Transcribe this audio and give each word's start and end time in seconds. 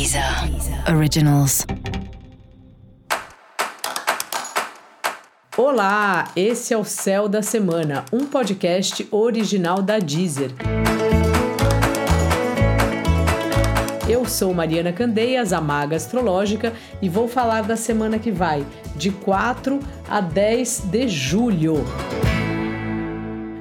Deezer 0.00 0.24
Originals. 0.96 1.66
Olá, 5.58 6.32
esse 6.34 6.72
é 6.72 6.78
o 6.78 6.84
Céu 6.84 7.28
da 7.28 7.42
Semana, 7.42 8.06
um 8.10 8.24
podcast 8.24 9.06
original 9.10 9.82
da 9.82 9.98
Deezer. 9.98 10.52
Eu 14.08 14.24
sou 14.24 14.54
Mariana 14.54 14.90
Candeias, 14.90 15.52
a 15.52 15.60
Maga 15.60 15.96
Astrológica, 15.96 16.72
e 17.02 17.08
vou 17.10 17.28
falar 17.28 17.64
da 17.64 17.76
semana 17.76 18.18
que 18.18 18.30
vai, 18.30 18.64
de 18.96 19.10
4 19.10 19.80
a 20.08 20.22
10 20.22 20.84
de 20.86 21.08
julho. 21.08 21.84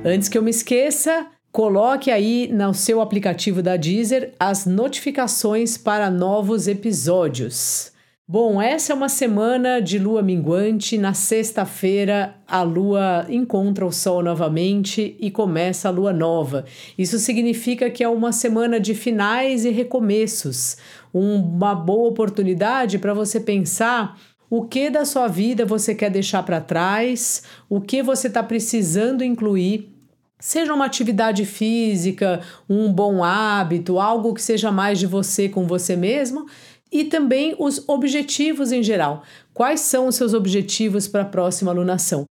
Antes 0.06 0.30
que 0.30 0.38
eu 0.38 0.42
me 0.42 0.52
esqueça, 0.52 1.28
Coloque 1.52 2.12
aí 2.12 2.48
no 2.54 2.76
seu 2.76 3.02
aplicativo 3.02 3.64
da 3.64 3.76
Deezer 3.76 4.34
as 4.40 4.68
notificações 4.68 5.78
para 5.78 6.12
novos 6.12 6.68
episódios. 6.68 7.92
Bom, 8.28 8.62
essa 8.62 8.94
é 8.94 8.96
uma 8.96 9.10
semana 9.10 9.80
de 9.80 9.98
lua 9.98 10.22
minguante. 10.22 10.96
Na 10.96 11.16
sexta-feira, 11.16 12.36
a 12.48 12.62
lua 12.62 13.26
encontra 13.28 13.84
o 13.84 13.92
sol 13.92 14.22
novamente 14.22 15.18
e 15.20 15.32
começa 15.32 15.88
a 15.88 15.92
lua 15.92 16.14
nova. 16.14 16.66
Isso 16.96 17.18
significa 17.18 17.90
que 17.90 18.04
é 18.04 18.08
uma 18.08 18.32
semana 18.32 18.80
de 18.80 18.94
finais 18.94 19.66
e 19.66 19.72
recomeços, 19.72 20.78
uma 21.12 21.74
boa 21.74 22.10
oportunidade 22.10 23.00
para 23.00 23.16
você 23.16 23.40
pensar 23.40 24.20
o 24.48 24.66
que 24.66 24.92
da 24.92 25.04
sua 25.04 25.28
vida 25.28 25.66
você 25.66 25.96
quer 25.96 26.12
deixar 26.12 26.44
para 26.44 26.62
trás, 26.62 27.42
o 27.68 27.82
que 27.82 28.04
você 28.04 28.28
está 28.28 28.44
precisando 28.44 29.24
incluir 29.24 29.99
Seja 30.40 30.74
uma 30.74 30.86
atividade 30.86 31.46
física, 31.46 32.42
um 32.70 32.92
bom 32.92 33.24
hábito, 33.24 34.00
algo 34.00 34.34
que 34.34 34.42
seja 34.42 34.72
mais 34.72 34.98
de 34.98 35.06
você 35.06 35.50
com 35.50 35.68
você 35.68 35.96
mesmo, 35.98 36.46
e 36.92 37.04
também 37.04 37.56
os 37.60 37.88
objetivos 37.88 38.72
em 38.72 38.82
geral. 38.82 39.24
Quais 39.54 39.82
são 39.82 40.08
os 40.08 40.16
seus 40.16 40.34
objetivos 40.34 41.08
para 41.08 41.24
a 41.24 41.26
próxima 41.26 41.72
alunação? 41.72 42.26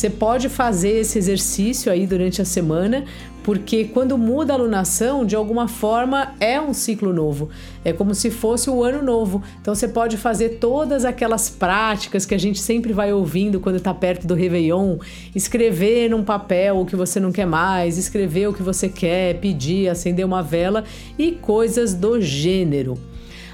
Você 0.00 0.08
pode 0.08 0.48
fazer 0.48 1.00
esse 1.00 1.18
exercício 1.18 1.92
aí 1.92 2.06
durante 2.06 2.40
a 2.40 2.44
semana, 2.46 3.04
porque 3.42 3.84
quando 3.84 4.16
muda 4.16 4.54
a 4.54 4.56
alunação, 4.56 5.26
de 5.26 5.36
alguma 5.36 5.68
forma 5.68 6.32
é 6.40 6.58
um 6.58 6.72
ciclo 6.72 7.12
novo. 7.12 7.50
É 7.84 7.92
como 7.92 8.14
se 8.14 8.30
fosse 8.30 8.70
o 8.70 8.82
ano 8.82 9.02
novo. 9.02 9.42
Então 9.60 9.74
você 9.74 9.86
pode 9.86 10.16
fazer 10.16 10.56
todas 10.58 11.04
aquelas 11.04 11.50
práticas 11.50 12.24
que 12.24 12.34
a 12.34 12.38
gente 12.38 12.60
sempre 12.60 12.94
vai 12.94 13.12
ouvindo 13.12 13.60
quando 13.60 13.76
está 13.76 13.92
perto 13.92 14.26
do 14.26 14.32
Réveillon, 14.32 14.96
escrever 15.34 16.08
num 16.08 16.24
papel 16.24 16.78
o 16.78 16.86
que 16.86 16.96
você 16.96 17.20
não 17.20 17.30
quer 17.30 17.46
mais, 17.46 17.98
escrever 17.98 18.48
o 18.48 18.54
que 18.54 18.62
você 18.62 18.88
quer, 18.88 19.38
pedir, 19.38 19.90
acender 19.90 20.24
uma 20.24 20.42
vela 20.42 20.82
e 21.18 21.32
coisas 21.32 21.92
do 21.92 22.18
gênero 22.22 22.96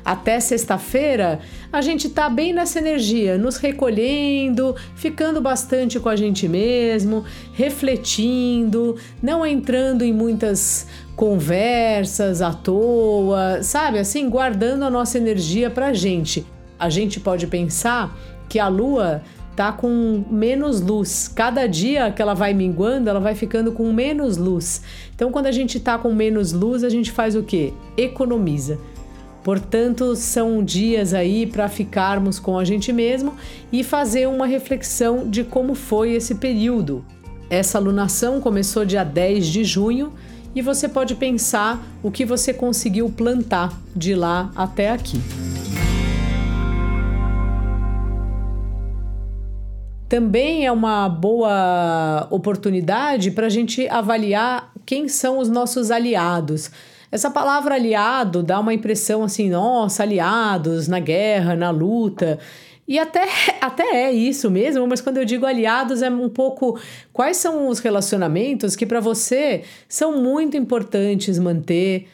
até 0.07 0.39
sexta-feira, 0.39 1.41
a 1.73 1.81
gente 1.81 2.09
tá 2.09 2.31
bem 2.31 2.53
nessa 2.53 2.79
energia, 2.79 3.37
nos 3.37 3.57
recolhendo, 3.57 4.77
ficando 4.95 5.41
bastante 5.41 5.99
com 5.99 6.09
a 6.09 6.15
gente 6.15 6.47
mesmo, 6.47 7.25
refletindo, 7.53 8.97
não 9.21 9.45
entrando 9.45 10.05
em 10.05 10.13
muitas 10.13 10.87
conversas 11.17 12.41
à 12.41 12.53
toa, 12.53 13.65
sabe? 13.65 13.99
Assim, 13.99 14.31
guardando 14.31 14.85
a 14.85 14.91
nossa 14.91 15.19
energia 15.19 15.71
pra 15.71 15.93
gente. 15.93 16.47
A 16.79 16.89
gente 16.89 17.19
pode 17.19 17.49
pensar 17.49 18.17
que 18.49 18.61
a 18.61 18.69
lua 18.69 19.23
tá 19.57 19.73
com 19.73 20.25
menos 20.31 20.81
luz. 20.81 21.27
Cada 21.27 21.67
dia 21.67 22.13
que 22.13 22.23
ela 22.23 22.35
vai 22.35 22.55
minguando, 22.55 23.11
ela 23.11 23.19
vai 23.19 23.35
ficando 23.35 23.73
com 23.73 23.93
menos 23.93 24.37
luz. 24.37 24.83
Então, 25.17 25.33
quando 25.33 25.47
a 25.47 25.53
gente 25.53 25.81
tá 25.81 25.99
com 25.99 26.15
menos 26.15 26.53
luz, 26.53 26.85
a 26.85 26.89
gente 26.89 27.11
faz 27.11 27.35
o 27.35 27.43
quê? 27.43 27.73
Economiza. 27.97 28.79
Portanto, 29.47 30.17
são 30.17 30.65
dias 30.65 31.15
aí 31.15 31.47
para 31.47 31.69
ficarmos 31.69 32.41
com 32.41 32.59
a 32.59 32.65
gente 32.65 32.93
mesmo 32.93 33.33
e 33.71 33.85
fazer 33.85 34.27
uma 34.27 34.45
reflexão 34.45 35.31
de 35.31 35.45
como 35.45 35.77
foi 35.77 36.15
esse 36.15 36.35
período. 36.35 37.05
Essa 37.49 37.79
alunação 37.79 38.41
começou 38.41 38.85
dia 38.85 39.05
10 39.05 39.47
de 39.47 39.63
junho 39.63 40.13
e 40.53 40.61
você 40.61 40.89
pode 40.89 41.15
pensar 41.15 41.81
o 42.03 42.11
que 42.11 42.25
você 42.25 42.53
conseguiu 42.53 43.09
plantar 43.09 43.73
de 43.95 44.17
lá 44.17 44.51
até 44.57 44.91
aqui. 44.91 45.21
Também 50.09 50.67
é 50.67 50.73
uma 50.73 51.09
boa 51.09 52.27
oportunidade 52.33 53.31
para 53.31 53.47
a 53.47 53.51
gente 53.51 53.89
avaliar 53.89 54.73
quem 54.85 55.07
são 55.07 55.39
os 55.39 55.49
nossos 55.49 55.93
aliados. 55.93 56.69
Essa 57.17 57.31
palavra 57.31 57.77
aliado 57.77 58.43
dá 58.43 58.61
uma 58.61 58.75
impressão 58.75 59.25
assim, 59.25 59.49
nossa, 59.49 60.03
aliados 60.03 60.87
na 60.87 61.01
guerra, 61.01 61.57
na 61.57 61.71
luta. 61.71 62.39
E 62.87 62.99
até, 62.99 63.27
até 63.59 64.05
é 64.05 64.13
isso 64.13 64.51
mesmo, 64.51 64.87
mas 64.87 65.01
quando 65.01 65.17
eu 65.17 65.25
digo 65.25 65.47
aliados 65.47 66.03
é 66.03 66.11
um 66.11 66.29
pouco 66.29 66.79
quais 67.15 67.39
são 67.39 67.69
os 67.69 67.79
relacionamentos 67.79 68.77
que 68.77 68.85
para 68.85 69.01
você 69.01 69.63
são 69.89 70.21
muito 70.21 70.59
importantes 70.59 71.39
manter 71.39 72.07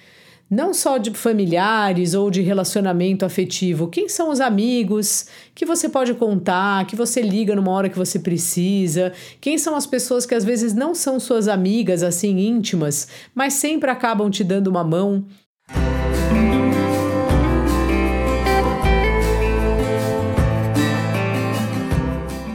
não 0.52 0.74
só 0.74 0.98
de 0.98 1.10
familiares 1.12 2.12
ou 2.12 2.30
de 2.30 2.42
relacionamento 2.42 3.24
afetivo, 3.24 3.88
quem 3.88 4.06
são 4.06 4.28
os 4.28 4.38
amigos 4.38 5.24
que 5.54 5.64
você 5.64 5.88
pode 5.88 6.12
contar, 6.12 6.86
que 6.86 6.94
você 6.94 7.22
liga 7.22 7.56
numa 7.56 7.70
hora 7.70 7.88
que 7.88 7.96
você 7.96 8.18
precisa, 8.18 9.14
quem 9.40 9.56
são 9.56 9.74
as 9.74 9.86
pessoas 9.86 10.26
que 10.26 10.34
às 10.34 10.44
vezes 10.44 10.74
não 10.74 10.94
são 10.94 11.18
suas 11.18 11.48
amigas 11.48 12.02
assim 12.02 12.38
íntimas, 12.38 13.08
mas 13.34 13.54
sempre 13.54 13.90
acabam 13.90 14.28
te 14.28 14.44
dando 14.44 14.66
uma 14.66 14.84
mão. 14.84 15.24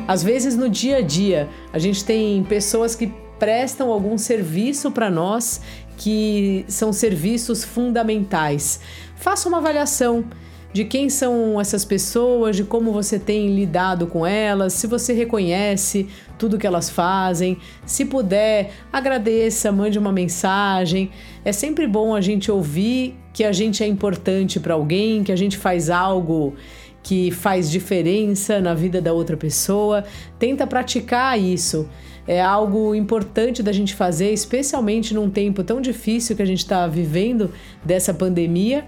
Às 0.08 0.22
vezes 0.22 0.56
no 0.56 0.70
dia 0.70 0.98
a 0.98 1.02
dia, 1.02 1.50
a 1.74 1.80
gente 1.80 2.06
tem 2.06 2.44
pessoas 2.44 2.94
que 2.94 3.12
prestam 3.40 3.92
algum 3.92 4.18
serviço 4.18 4.92
para 4.92 5.10
nós 5.10 5.62
que 5.98 6.64
são 6.68 6.94
serviços 6.94 7.64
fundamentais. 7.64 8.80
Faça 9.16 9.50
uma 9.50 9.58
avaliação 9.58 10.24
de 10.72 10.86
quem 10.86 11.10
são 11.10 11.60
essas 11.60 11.84
pessoas, 11.84 12.56
de 12.56 12.64
como 12.64 12.92
você 12.92 13.18
tem 13.18 13.56
lidado 13.56 14.06
com 14.06 14.26
elas, 14.26 14.74
se 14.74 14.86
você 14.86 15.12
reconhece 15.12 16.08
tudo 16.38 16.58
que 16.58 16.68
elas 16.68 16.88
fazem. 16.88 17.58
Se 17.84 18.06
puder, 18.06 18.72
agradeça, 18.94 19.72
mande 19.72 19.98
uma 19.98 20.12
mensagem. 20.12 21.10
É 21.44 21.52
sempre 21.52 21.88
bom 21.88 22.14
a 22.14 22.22
gente 22.22 22.52
ouvir 22.52 23.16
que 23.34 23.44
a 23.44 23.52
gente 23.52 23.84
é 23.84 23.88
importante 23.88 24.60
para 24.60 24.76
alguém, 24.76 25.24
que 25.24 25.32
a 25.32 25.36
gente 25.36 25.58
faz 25.58 25.90
algo 25.90 26.54
que 27.02 27.32
faz 27.32 27.72
diferença 27.72 28.60
na 28.60 28.74
vida 28.74 29.02
da 29.02 29.14
outra 29.14 29.38
pessoa. 29.38 30.04
Tenta 30.38 30.68
praticar 30.68 31.40
isso 31.40 31.90
é 32.28 32.42
algo 32.42 32.94
importante 32.94 33.64
da 33.64 33.72
gente 33.72 33.96
fazer, 33.96 34.32
especialmente 34.32 35.14
num 35.14 35.30
tempo 35.30 35.64
tão 35.64 35.80
difícil 35.80 36.36
que 36.36 36.42
a 36.42 36.46
gente 36.46 36.60
está 36.60 36.86
vivendo 36.86 37.52
dessa 37.84 38.14
pandemia. 38.14 38.86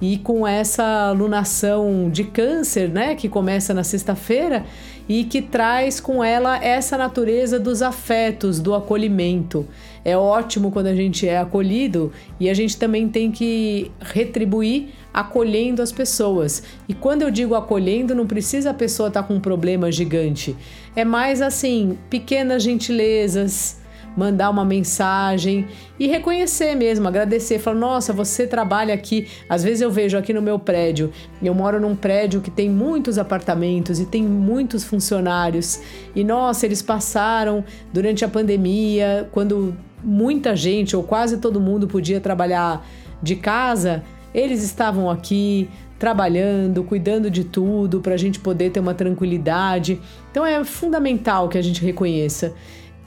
E 0.00 0.18
com 0.18 0.46
essa 0.46 1.10
lunação 1.12 2.08
de 2.10 2.24
câncer, 2.24 2.88
né, 2.88 3.14
que 3.14 3.28
começa 3.28 3.74
na 3.74 3.82
sexta-feira 3.82 4.64
e 5.08 5.24
que 5.24 5.40
traz 5.40 5.98
com 6.00 6.22
ela 6.22 6.62
essa 6.62 6.96
natureza 6.98 7.58
dos 7.58 7.80
afetos, 7.80 8.60
do 8.60 8.74
acolhimento. 8.74 9.66
É 10.04 10.16
ótimo 10.16 10.70
quando 10.70 10.86
a 10.86 10.94
gente 10.94 11.26
é 11.26 11.38
acolhido 11.38 12.12
e 12.38 12.48
a 12.48 12.54
gente 12.54 12.76
também 12.76 13.08
tem 13.08 13.32
que 13.32 13.90
retribuir 14.00 14.90
acolhendo 15.12 15.82
as 15.82 15.90
pessoas. 15.90 16.62
E 16.88 16.94
quando 16.94 17.22
eu 17.22 17.30
digo 17.30 17.54
acolhendo, 17.54 18.14
não 18.14 18.26
precisa 18.26 18.70
a 18.70 18.74
pessoa 18.74 19.08
estar 19.08 19.22
tá 19.22 19.28
com 19.28 19.34
um 19.34 19.40
problema 19.40 19.90
gigante. 19.90 20.54
É 20.94 21.04
mais 21.04 21.40
assim, 21.40 21.98
pequenas 22.10 22.62
gentilezas, 22.62 23.80
mandar 24.16 24.50
uma 24.50 24.64
mensagem 24.64 25.66
e 25.98 26.06
reconhecer 26.06 26.74
mesmo, 26.74 27.06
agradecer, 27.06 27.58
falar: 27.58 27.78
"Nossa, 27.78 28.12
você 28.12 28.46
trabalha 28.46 28.94
aqui". 28.94 29.28
Às 29.48 29.62
vezes 29.62 29.80
eu 29.80 29.90
vejo 29.90 30.16
aqui 30.16 30.32
no 30.32 30.42
meu 30.42 30.58
prédio, 30.58 31.12
eu 31.42 31.54
moro 31.54 31.80
num 31.80 31.94
prédio 31.94 32.40
que 32.40 32.50
tem 32.50 32.68
muitos 32.68 33.18
apartamentos 33.18 34.00
e 34.00 34.06
tem 34.06 34.22
muitos 34.22 34.84
funcionários. 34.84 35.80
E 36.14 36.24
nossa, 36.24 36.66
eles 36.66 36.82
passaram 36.82 37.64
durante 37.92 38.24
a 38.24 38.28
pandemia, 38.28 39.28
quando 39.32 39.76
muita 40.02 40.54
gente 40.54 40.96
ou 40.96 41.02
quase 41.02 41.38
todo 41.38 41.60
mundo 41.60 41.88
podia 41.88 42.20
trabalhar 42.20 42.86
de 43.22 43.36
casa, 43.36 44.02
eles 44.32 44.62
estavam 44.62 45.10
aqui 45.10 45.68
trabalhando, 45.98 46.84
cuidando 46.84 47.28
de 47.30 47.42
tudo 47.42 48.00
para 48.00 48.14
a 48.14 48.16
gente 48.16 48.38
poder 48.38 48.70
ter 48.70 48.78
uma 48.80 48.94
tranquilidade. 48.94 50.00
Então 50.30 50.46
é 50.46 50.62
fundamental 50.64 51.48
que 51.48 51.58
a 51.58 51.62
gente 51.62 51.84
reconheça 51.84 52.54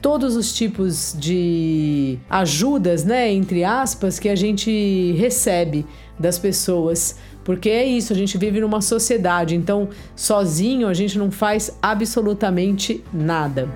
todos 0.02 0.36
os 0.36 0.52
tipos 0.54 1.16
de 1.18 2.18
ajudas, 2.30 3.04
né, 3.06 3.32
entre 3.32 3.64
aspas, 3.64 4.18
que 4.18 4.28
a 4.28 4.36
gente 4.36 5.14
recebe 5.14 5.86
das 6.20 6.38
pessoas, 6.40 7.16
Porque 7.44 7.70
é 7.70 7.84
isso, 7.84 8.14
a 8.14 8.16
gente 8.16 8.38
vive 8.38 8.62
numa 8.62 8.82
sociedade, 8.82 9.56
então 9.56 9.90
sozinho 10.16 10.88
a 10.88 10.94
gente 10.94 11.18
não 11.18 11.32
faz 11.32 11.76
absolutamente 11.82 13.04
nada. 13.12 13.68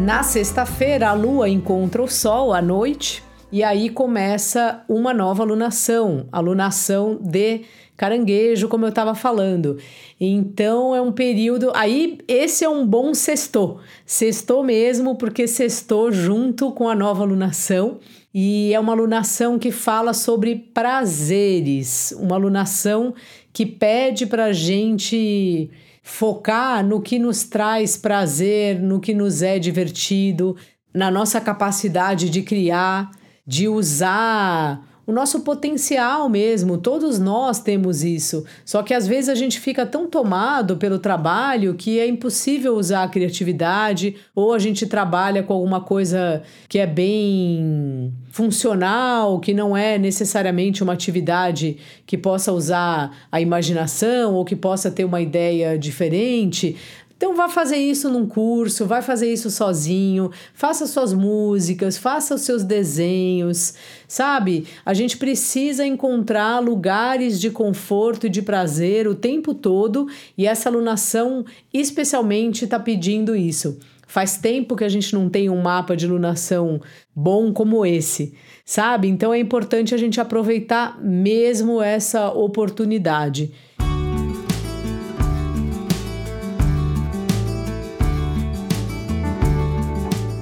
Na 0.00 0.24
sexta-feira, 0.24 1.10
a 1.10 1.12
lua 1.12 1.48
encontra 1.48 2.02
o 2.02 2.08
sol 2.08 2.52
à 2.52 2.60
noite 2.60 3.22
e 3.52 3.62
aí 3.62 3.90
começa 3.90 4.82
uma 4.88 5.12
nova 5.12 5.44
lunação, 5.44 6.26
a 6.32 6.40
lunação 6.40 7.18
de 7.20 7.60
caranguejo, 7.98 8.66
como 8.66 8.86
eu 8.86 8.88
estava 8.88 9.14
falando. 9.14 9.76
Então 10.18 10.96
é 10.96 11.02
um 11.02 11.12
período. 11.12 11.70
Aí 11.74 12.18
esse 12.26 12.64
é 12.64 12.68
um 12.68 12.86
bom 12.86 13.12
sexto. 13.12 13.78
Sextou 14.06 14.64
mesmo, 14.64 15.16
porque 15.16 15.46
sextou 15.46 16.10
junto 16.10 16.72
com 16.72 16.88
a 16.88 16.94
nova 16.94 17.24
lunação. 17.24 18.00
E 18.34 18.72
é 18.72 18.80
uma 18.80 18.94
lunação 18.94 19.58
que 19.58 19.70
fala 19.70 20.14
sobre 20.14 20.56
prazeres, 20.72 22.12
uma 22.18 22.38
lunação 22.38 23.14
que 23.52 23.66
pede 23.66 24.24
para 24.24 24.50
gente 24.52 25.70
focar 26.02 26.84
no 26.84 27.02
que 27.02 27.18
nos 27.18 27.44
traz 27.44 27.98
prazer, 27.98 28.80
no 28.80 28.98
que 28.98 29.12
nos 29.12 29.42
é 29.42 29.58
divertido, 29.58 30.56
na 30.94 31.10
nossa 31.10 31.40
capacidade 31.40 32.30
de 32.30 32.42
criar, 32.42 33.10
de 33.46 33.68
usar 33.68 34.86
o 35.04 35.10
nosso 35.10 35.40
potencial 35.40 36.28
mesmo, 36.28 36.78
todos 36.78 37.18
nós 37.18 37.58
temos 37.58 38.04
isso. 38.04 38.44
Só 38.64 38.82
que 38.82 38.94
às 38.94 39.06
vezes 39.06 39.28
a 39.28 39.34
gente 39.34 39.58
fica 39.58 39.84
tão 39.84 40.06
tomado 40.06 40.76
pelo 40.76 40.98
trabalho 40.98 41.74
que 41.74 41.98
é 41.98 42.06
impossível 42.06 42.76
usar 42.76 43.02
a 43.02 43.08
criatividade, 43.08 44.14
ou 44.34 44.52
a 44.52 44.60
gente 44.60 44.86
trabalha 44.86 45.42
com 45.42 45.54
alguma 45.54 45.80
coisa 45.80 46.42
que 46.68 46.78
é 46.78 46.86
bem 46.86 48.12
funcional, 48.30 49.40
que 49.40 49.52
não 49.52 49.76
é 49.76 49.98
necessariamente 49.98 50.84
uma 50.84 50.92
atividade 50.92 51.78
que 52.06 52.16
possa 52.16 52.52
usar 52.52 53.26
a 53.30 53.40
imaginação 53.40 54.34
ou 54.34 54.44
que 54.44 54.54
possa 54.54 54.88
ter 54.88 55.04
uma 55.04 55.20
ideia 55.20 55.76
diferente. 55.76 56.76
Então 57.22 57.36
vá 57.36 57.48
fazer 57.48 57.76
isso 57.76 58.10
num 58.10 58.26
curso, 58.26 58.84
vai 58.84 59.00
fazer 59.00 59.32
isso 59.32 59.48
sozinho, 59.48 60.32
faça 60.52 60.88
suas 60.88 61.12
músicas, 61.12 61.96
faça 61.96 62.34
os 62.34 62.40
seus 62.40 62.64
desenhos, 62.64 63.74
sabe? 64.08 64.66
A 64.84 64.92
gente 64.92 65.16
precisa 65.16 65.86
encontrar 65.86 66.58
lugares 66.58 67.40
de 67.40 67.48
conforto 67.48 68.26
e 68.26 68.28
de 68.28 68.42
prazer 68.42 69.06
o 69.06 69.14
tempo 69.14 69.54
todo 69.54 70.08
e 70.36 70.48
essa 70.48 70.68
alunação 70.68 71.44
especialmente 71.72 72.64
está 72.64 72.80
pedindo 72.80 73.36
isso. 73.36 73.78
Faz 74.04 74.36
tempo 74.36 74.74
que 74.74 74.82
a 74.82 74.88
gente 74.88 75.14
não 75.14 75.30
tem 75.30 75.48
um 75.48 75.62
mapa 75.62 75.96
de 75.96 76.08
lunação 76.08 76.80
bom 77.14 77.52
como 77.52 77.86
esse, 77.86 78.34
sabe? 78.64 79.06
Então 79.06 79.32
é 79.32 79.38
importante 79.38 79.94
a 79.94 79.96
gente 79.96 80.20
aproveitar 80.20 81.00
mesmo 81.00 81.80
essa 81.80 82.32
oportunidade. 82.32 83.52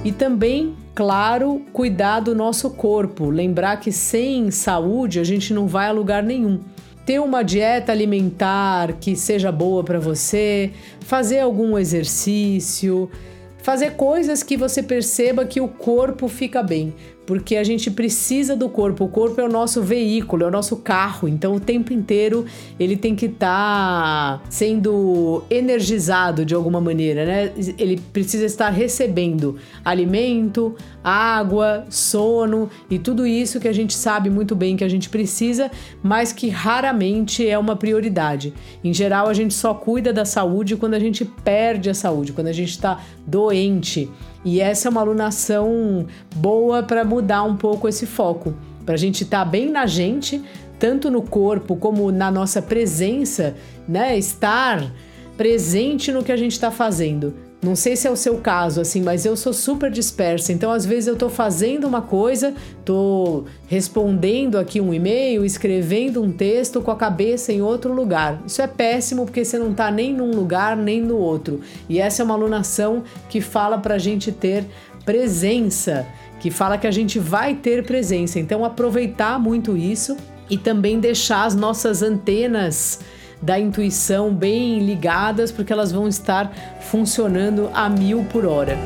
E 0.03 0.11
também, 0.11 0.75
claro, 0.95 1.61
cuidar 1.71 2.21
do 2.21 2.33
nosso 2.33 2.71
corpo. 2.71 3.29
Lembrar 3.29 3.77
que 3.77 3.91
sem 3.91 4.49
saúde 4.49 5.19
a 5.19 5.23
gente 5.23 5.53
não 5.53 5.67
vai 5.67 5.87
a 5.87 5.91
lugar 5.91 6.23
nenhum. 6.23 6.59
Ter 7.05 7.19
uma 7.19 7.43
dieta 7.43 7.91
alimentar 7.91 8.93
que 8.93 9.15
seja 9.15 9.51
boa 9.51 9.83
para 9.83 9.99
você, 9.99 10.71
fazer 11.01 11.39
algum 11.39 11.77
exercício, 11.77 13.11
fazer 13.59 13.91
coisas 13.91 14.41
que 14.41 14.57
você 14.57 14.81
perceba 14.81 15.45
que 15.45 15.61
o 15.61 15.67
corpo 15.67 16.27
fica 16.27 16.63
bem 16.63 16.95
porque 17.25 17.55
a 17.55 17.63
gente 17.63 17.89
precisa 17.91 18.55
do 18.55 18.67
corpo. 18.67 19.05
O 19.05 19.07
corpo 19.07 19.39
é 19.39 19.43
o 19.43 19.49
nosso 19.49 19.81
veículo, 19.81 20.43
é 20.43 20.47
o 20.47 20.51
nosso 20.51 20.77
carro. 20.77 21.27
Então, 21.27 21.55
o 21.55 21.59
tempo 21.59 21.93
inteiro 21.93 22.45
ele 22.79 22.95
tem 22.95 23.15
que 23.15 23.27
estar 23.27 24.39
tá 24.39 24.41
sendo 24.49 25.43
energizado 25.49 26.43
de 26.43 26.55
alguma 26.55 26.81
maneira, 26.81 27.25
né? 27.25 27.51
Ele 27.77 28.01
precisa 28.11 28.45
estar 28.45 28.69
recebendo 28.69 29.57
alimento, 29.85 30.75
água, 31.03 31.85
sono 31.89 32.69
e 32.89 32.97
tudo 32.97 33.25
isso 33.25 33.59
que 33.59 33.67
a 33.67 33.73
gente 33.73 33.93
sabe 33.93 34.29
muito 34.29 34.55
bem 34.55 34.75
que 34.75 34.83
a 34.83 34.89
gente 34.89 35.09
precisa, 35.09 35.71
mas 36.03 36.31
que 36.33 36.49
raramente 36.49 37.47
é 37.47 37.57
uma 37.57 37.75
prioridade. 37.75 38.53
Em 38.83 38.93
geral, 38.93 39.27
a 39.27 39.33
gente 39.33 39.53
só 39.53 39.73
cuida 39.73 40.11
da 40.11 40.25
saúde 40.25 40.75
quando 40.75 40.95
a 40.95 40.99
gente 40.99 41.23
perde 41.23 41.89
a 41.89 41.93
saúde, 41.93 42.33
quando 42.33 42.47
a 42.47 42.53
gente 42.53 42.71
está 42.71 42.99
doente. 43.25 44.09
E 44.43 44.59
essa 44.59 44.87
é 44.87 44.89
uma 44.89 45.01
alunação 45.01 46.05
boa 46.35 46.81
para 46.81 47.03
mudar 47.05 47.43
um 47.43 47.55
pouco 47.55 47.87
esse 47.87 48.05
foco, 48.05 48.53
para 48.85 48.95
a 48.95 48.97
gente 48.97 49.23
estar 49.23 49.45
tá 49.45 49.45
bem 49.45 49.69
na 49.69 49.85
gente, 49.85 50.41
tanto 50.79 51.11
no 51.11 51.21
corpo 51.21 51.75
como 51.75 52.11
na 52.11 52.31
nossa 52.31 52.61
presença, 52.61 53.55
né? 53.87 54.17
Estar 54.17 54.91
presente 55.37 56.11
no 56.11 56.23
que 56.23 56.31
a 56.31 56.37
gente 56.37 56.53
está 56.53 56.71
fazendo. 56.71 57.33
Não 57.61 57.75
sei 57.75 57.95
se 57.95 58.07
é 58.07 58.11
o 58.11 58.15
seu 58.15 58.37
caso, 58.39 58.81
assim, 58.81 59.03
mas 59.03 59.23
eu 59.23 59.37
sou 59.37 59.53
super 59.53 59.91
dispersa. 59.91 60.51
Então, 60.51 60.71
às 60.71 60.83
vezes, 60.83 61.05
eu 61.05 61.15
tô 61.15 61.29
fazendo 61.29 61.87
uma 61.87 62.01
coisa, 62.01 62.55
tô 62.83 63.43
respondendo 63.67 64.57
aqui 64.57 64.81
um 64.81 64.91
e-mail, 64.91 65.45
escrevendo 65.45 66.23
um 66.23 66.31
texto 66.31 66.81
com 66.81 66.89
a 66.89 66.95
cabeça 66.95 67.53
em 67.53 67.61
outro 67.61 67.93
lugar. 67.93 68.41
Isso 68.47 68.63
é 68.63 68.67
péssimo 68.67 69.25
porque 69.25 69.45
você 69.45 69.59
não 69.59 69.75
tá 69.75 69.91
nem 69.91 70.11
num 70.11 70.31
lugar 70.31 70.75
nem 70.75 70.99
no 70.99 71.17
outro. 71.17 71.61
E 71.87 71.99
essa 71.99 72.23
é 72.23 72.25
uma 72.25 72.33
alunação 72.33 73.03
que 73.29 73.39
fala 73.39 73.77
pra 73.77 73.99
gente 73.99 74.31
ter 74.31 74.65
presença, 75.05 76.07
que 76.39 76.49
fala 76.49 76.79
que 76.79 76.87
a 76.87 76.91
gente 76.91 77.19
vai 77.19 77.53
ter 77.53 77.83
presença. 77.83 78.39
Então, 78.39 78.65
aproveitar 78.65 79.39
muito 79.39 79.77
isso 79.77 80.17
e 80.49 80.57
também 80.57 80.99
deixar 80.99 81.45
as 81.45 81.53
nossas 81.53 82.01
antenas 82.01 83.01
da 83.41 83.59
intuição 83.59 84.33
bem 84.33 84.79
ligadas, 84.79 85.51
porque 85.51 85.73
elas 85.73 85.91
vão 85.91 86.07
estar 86.07 86.53
funcionando 86.81 87.69
a 87.73 87.89
mil 87.89 88.23
por 88.25 88.45
hora. 88.45 88.77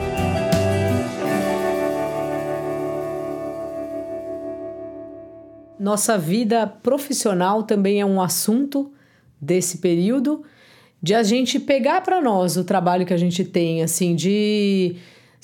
Nossa 5.78 6.18
vida 6.18 6.66
profissional 6.66 7.64
também 7.64 8.00
é 8.00 8.06
um 8.06 8.22
assunto 8.22 8.92
desse 9.40 9.80
período 9.80 10.44
de 11.02 11.14
a 11.14 11.22
gente 11.22 11.60
pegar 11.60 12.02
para 12.02 12.22
nós 12.22 12.58
o 12.58 12.64
trabalho 12.64 13.06
que 13.06 13.14
a 13.14 13.18
gente 13.18 13.44
tem, 13.44 13.84
assim, 13.84 14.16
de 14.16 14.96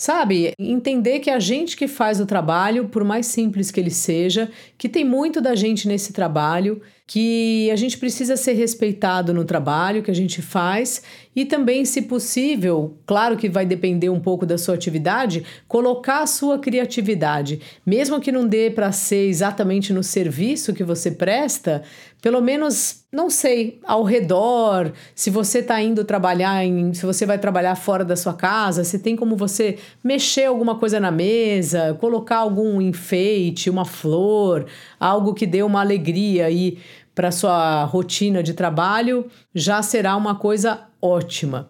Sabe? 0.01 0.53
Entender 0.57 1.19
que 1.19 1.29
a 1.29 1.37
gente 1.37 1.77
que 1.77 1.87
faz 1.87 2.19
o 2.19 2.25
trabalho, 2.25 2.87
por 2.87 3.03
mais 3.03 3.27
simples 3.27 3.69
que 3.69 3.79
ele 3.79 3.91
seja, 3.91 4.49
que 4.75 4.89
tem 4.89 5.05
muito 5.05 5.39
da 5.39 5.53
gente 5.53 5.87
nesse 5.87 6.11
trabalho, 6.11 6.81
que 7.11 7.69
a 7.69 7.75
gente 7.75 7.97
precisa 7.97 8.37
ser 8.37 8.53
respeitado 8.53 9.33
no 9.33 9.43
trabalho 9.43 10.01
que 10.01 10.09
a 10.09 10.15
gente 10.15 10.41
faz 10.41 11.01
e 11.35 11.45
também, 11.45 11.85
se 11.85 12.03
possível, 12.03 12.97
claro 13.05 13.37
que 13.37 13.49
vai 13.49 13.65
depender 13.65 14.09
um 14.09 14.19
pouco 14.19 14.45
da 14.45 14.57
sua 14.57 14.75
atividade, 14.75 15.45
colocar 15.65 16.23
a 16.23 16.27
sua 16.27 16.59
criatividade, 16.59 17.61
mesmo 17.85 18.19
que 18.19 18.31
não 18.31 18.45
dê 18.45 18.69
para 18.69 18.91
ser 18.91 19.27
exatamente 19.27 19.93
no 19.93 20.03
serviço 20.03 20.73
que 20.73 20.83
você 20.83 21.09
presta, 21.11 21.83
pelo 22.21 22.41
menos, 22.41 23.05
não 23.11 23.29
sei, 23.29 23.79
ao 23.83 24.03
redor, 24.03 24.91
se 25.15 25.29
você 25.29 25.59
está 25.59 25.81
indo 25.81 26.03
trabalhar 26.03 26.63
em, 26.65 26.93
se 26.93 27.05
você 27.05 27.25
vai 27.25 27.39
trabalhar 27.39 27.75
fora 27.75 28.05
da 28.05 28.15
sua 28.15 28.33
casa, 28.33 28.83
se 28.83 28.99
tem 28.99 29.15
como 29.15 29.35
você 29.35 29.77
mexer 30.03 30.45
alguma 30.45 30.75
coisa 30.75 30.99
na 30.99 31.11
mesa, 31.11 31.97
colocar 31.99 32.37
algum 32.37 32.81
enfeite, 32.81 33.69
uma 33.69 33.85
flor, 33.85 34.65
algo 34.99 35.33
que 35.33 35.47
dê 35.47 35.63
uma 35.63 35.79
alegria 35.79 36.45
aí 36.45 36.77
para 37.13 37.31
sua 37.31 37.83
rotina 37.83 38.41
de 38.41 38.53
trabalho, 38.53 39.27
já 39.53 39.81
será 39.81 40.15
uma 40.15 40.35
coisa 40.35 40.87
ótima. 41.01 41.69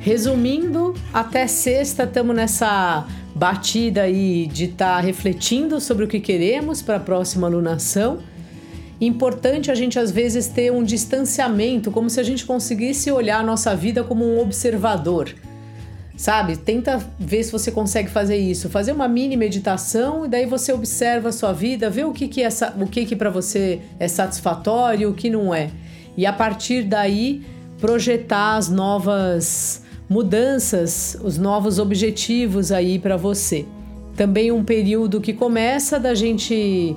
Resumindo, 0.00 0.94
até 1.12 1.46
sexta 1.48 2.04
estamos 2.04 2.34
nessa 2.34 3.06
batida 3.34 4.02
aí 4.02 4.46
de 4.46 4.66
estar 4.66 4.96
tá 4.96 5.00
refletindo 5.00 5.80
sobre 5.80 6.04
o 6.04 6.08
que 6.08 6.20
queremos 6.20 6.80
para 6.80 6.96
a 6.96 7.00
próxima 7.00 7.46
alunação. 7.46 8.20
Importante 9.00 9.70
a 9.70 9.74
gente 9.74 9.98
às 9.98 10.10
vezes 10.10 10.46
ter 10.46 10.72
um 10.72 10.82
distanciamento, 10.82 11.90
como 11.90 12.08
se 12.08 12.18
a 12.18 12.22
gente 12.22 12.46
conseguisse 12.46 13.10
olhar 13.10 13.40
a 13.40 13.42
nossa 13.42 13.74
vida 13.76 14.02
como 14.02 14.24
um 14.24 14.40
observador 14.40 15.34
sabe? 16.16 16.56
Tenta 16.56 16.98
ver 17.18 17.42
se 17.42 17.52
você 17.52 17.70
consegue 17.70 18.08
fazer 18.08 18.36
isso, 18.36 18.70
fazer 18.70 18.92
uma 18.92 19.06
mini 19.06 19.36
meditação 19.36 20.24
e 20.24 20.28
daí 20.28 20.46
você 20.46 20.72
observa 20.72 21.28
a 21.28 21.32
sua 21.32 21.52
vida, 21.52 21.90
vê 21.90 22.04
o 22.04 22.12
que 22.12 22.26
que 22.26 22.42
é 22.42 22.48
o 22.80 22.86
que 22.86 23.04
que 23.04 23.14
para 23.14 23.28
você 23.28 23.80
é 23.98 24.08
satisfatório, 24.08 25.10
o 25.10 25.14
que 25.14 25.28
não 25.28 25.54
é. 25.54 25.70
E 26.16 26.24
a 26.24 26.32
partir 26.32 26.82
daí 26.84 27.42
projetar 27.78 28.56
as 28.56 28.70
novas 28.70 29.84
mudanças, 30.08 31.16
os 31.22 31.36
novos 31.36 31.78
objetivos 31.78 32.72
aí 32.72 32.98
para 32.98 33.16
você. 33.16 33.66
Também 34.16 34.50
um 34.50 34.64
período 34.64 35.20
que 35.20 35.34
começa 35.34 36.00
da 36.00 36.14
gente 36.14 36.96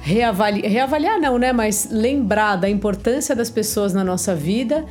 reavaliar, 0.00 0.70
reavaliar 0.70 1.20
não, 1.20 1.38
né, 1.38 1.52
mas 1.52 1.88
lembrar 1.92 2.56
da 2.56 2.68
importância 2.68 3.36
das 3.36 3.50
pessoas 3.50 3.94
na 3.94 4.02
nossa 4.02 4.34
vida 4.34 4.84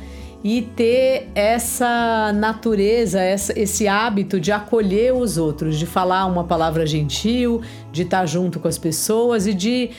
e 0.44 0.62
ter 0.62 1.28
essa 1.34 2.32
natureza, 2.32 3.20
essa, 3.20 3.58
esse 3.58 3.88
hábito 3.88 4.38
de 4.38 4.52
acolher 4.52 5.12
os 5.12 5.38
outros, 5.38 5.78
de 5.78 5.86
falar 5.86 6.26
uma 6.26 6.44
palavra 6.44 6.86
gentil, 6.86 7.62
de 7.92 8.02
estar 8.02 8.26
junto 8.26 8.60
com 8.60 8.68
as 8.68 8.78
pessoas 8.78 9.46
e 9.46 9.54
de 9.54 9.90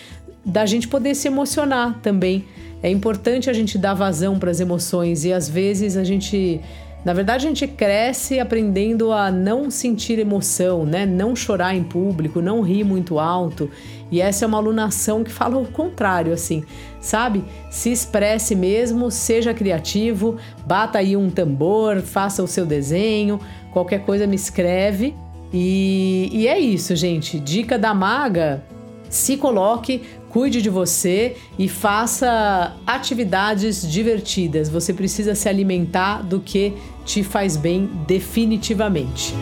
da 0.45 0.65
gente 0.65 0.87
poder 0.87 1.13
se 1.13 1.27
emocionar 1.27 1.99
também. 2.01 2.45
É 2.81 2.89
importante 2.89 3.49
a 3.49 3.53
gente 3.53 3.77
dar 3.77 3.93
vazão 3.93 4.39
para 4.39 4.49
as 4.49 4.59
emoções 4.59 5.25
e 5.25 5.33
às 5.33 5.49
vezes 5.49 5.97
a 5.97 6.03
gente 6.03 6.61
na 7.07 7.13
verdade, 7.13 7.45
a 7.45 7.49
gente 7.49 7.65
cresce 7.65 8.37
aprendendo 8.37 9.13
a 9.13 9.31
não 9.31 9.71
sentir 9.71 10.19
emoção, 10.19 10.85
né? 10.85 11.05
Não 11.05 11.37
chorar 11.37 11.73
em 11.73 11.81
público, 11.81 12.41
não 12.41 12.59
rir 12.59 12.83
muito 12.83 13.17
alto. 13.17 13.71
E 14.11 14.19
essa 14.19 14.43
é 14.43 14.45
uma 14.45 14.57
alunação 14.57 15.23
que 15.23 15.31
fala 15.31 15.57
o 15.57 15.65
contrário, 15.65 16.33
assim, 16.33 16.65
sabe? 16.99 17.45
Se 17.71 17.89
expresse 17.93 18.55
mesmo, 18.55 19.09
seja 19.09 19.53
criativo, 19.53 20.35
bata 20.65 20.99
aí 20.99 21.15
um 21.15 21.29
tambor, 21.29 22.01
faça 22.01 22.43
o 22.43 22.47
seu 22.47 22.65
desenho, 22.65 23.39
qualquer 23.71 24.03
coisa 24.03 24.27
me 24.27 24.35
escreve. 24.35 25.15
E, 25.53 26.27
e 26.33 26.45
é 26.45 26.59
isso, 26.59 26.93
gente. 26.93 27.39
Dica 27.39 27.79
da 27.79 27.93
maga: 27.93 28.65
se 29.09 29.37
coloque 29.37 30.01
cuide 30.37 30.61
de 30.61 30.69
você 30.69 31.35
e 31.57 31.67
faça 31.67 32.77
atividades 32.85 33.81
divertidas. 33.81 34.69
Você 34.69 34.93
precisa 34.93 35.33
se 35.33 35.49
alimentar 35.49 36.21
do 36.21 36.39
que 36.39 36.75
te 37.03 37.23
faz 37.23 37.57
bem 37.57 37.87
definitivamente. 38.05 39.33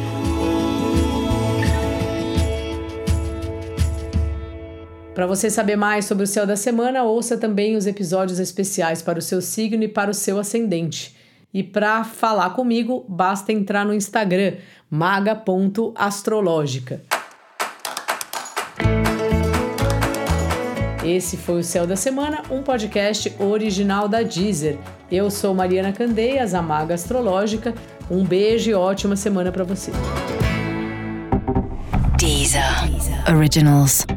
Para 5.13 5.27
você 5.27 5.49
saber 5.49 5.75
mais 5.75 6.05
sobre 6.05 6.23
o 6.23 6.27
céu 6.27 6.47
da 6.47 6.55
semana, 6.55 7.03
ouça 7.03 7.35
também 7.35 7.75
os 7.75 7.85
episódios 7.85 8.39
especiais 8.39 9.01
para 9.01 9.19
o 9.19 9.21
seu 9.21 9.41
signo 9.41 9.83
e 9.83 9.89
para 9.89 10.11
o 10.11 10.13
seu 10.13 10.39
ascendente. 10.39 11.13
E 11.53 11.61
para 11.61 12.05
falar 12.05 12.51
comigo, 12.51 13.05
basta 13.09 13.51
entrar 13.51 13.85
no 13.85 13.93
Instagram 13.93 14.53
maga.astrológica. 14.89 17.01
Esse 21.05 21.37
foi 21.37 21.59
o 21.59 21.63
Céu 21.63 21.85
da 21.85 21.95
Semana, 21.95 22.41
um 22.49 22.63
podcast 22.63 23.31
original 23.37 24.07
da 24.07 24.23
Deezer. 24.23 24.79
Eu 25.11 25.29
sou 25.29 25.53
Mariana 25.53 25.93
Candeias, 25.93 26.55
a 26.55 26.63
Maga 26.63 26.95
Astrológica. 26.95 27.75
Um 28.09 28.23
beijo 28.23 28.71
e 28.71 28.73
ótima 28.73 29.15
semana 29.15 29.51
para 29.51 29.63
você. 29.63 29.91
Deezer. 32.17 32.89
Deezer. 32.89 33.35
Originals. 33.35 34.07